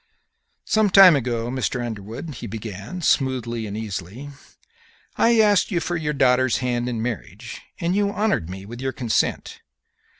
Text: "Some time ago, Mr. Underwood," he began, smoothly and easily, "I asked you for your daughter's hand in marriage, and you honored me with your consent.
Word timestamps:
"Some 0.65 0.89
time 0.89 1.15
ago, 1.15 1.51
Mr. 1.51 1.85
Underwood," 1.85 2.33
he 2.37 2.47
began, 2.47 3.03
smoothly 3.03 3.67
and 3.67 3.77
easily, 3.77 4.29
"I 5.15 5.39
asked 5.39 5.69
you 5.69 5.79
for 5.79 5.95
your 5.95 6.11
daughter's 6.13 6.57
hand 6.57 6.89
in 6.89 7.03
marriage, 7.03 7.61
and 7.79 7.95
you 7.95 8.09
honored 8.11 8.49
me 8.49 8.65
with 8.65 8.81
your 8.81 8.93
consent. 8.93 9.61